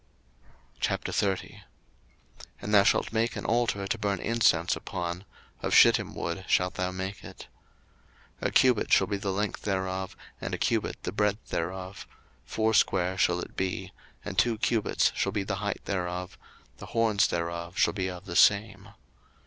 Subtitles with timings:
[0.81, 1.61] 02:030:001
[2.59, 5.25] And thou shalt make an altar to burn incense upon:
[5.61, 7.45] of shittim wood shalt thou make it.
[8.41, 12.07] 02:030:002 A cubit shall be the length thereof, and a cubit the breadth thereof;
[12.47, 13.91] foursquare shall it be:
[14.25, 16.35] and two cubits shall be the height thereof:
[16.77, 18.89] the horns thereof shall be of the same.